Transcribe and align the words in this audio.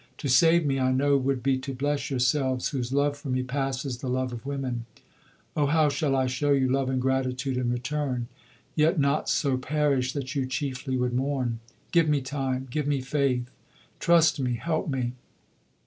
To 0.17 0.27
save 0.27 0.65
me, 0.65 0.79
I 0.79 0.91
know 0.91 1.15
would 1.15 1.43
be 1.43 1.59
to 1.59 1.75
bless 1.75 2.09
yourselves, 2.09 2.69
whose 2.69 2.91
love 2.91 3.15
for 3.15 3.29
me 3.29 3.43
passes 3.43 3.99
the 3.99 4.09
love 4.09 4.33
of 4.33 4.47
women. 4.47 4.87
Oh 5.55 5.67
how 5.67 5.89
shall 5.89 6.15
I 6.15 6.25
show 6.25 6.53
you 6.53 6.67
love 6.67 6.89
and 6.89 6.99
gratitude 6.99 7.55
in 7.55 7.69
return, 7.69 8.27
yet 8.75 8.99
not 8.99 9.29
so 9.29 9.57
perish 9.59 10.13
that 10.13 10.33
you 10.33 10.47
chiefly 10.47 10.97
would 10.97 11.13
mourn! 11.13 11.59
Give 11.91 12.09
me 12.09 12.19
time, 12.21 12.67
give 12.71 12.87
me 12.87 12.99
faith. 12.99 13.51
Trust 13.99 14.39
me, 14.39 14.55
help 14.55 14.89
me. 14.89 15.11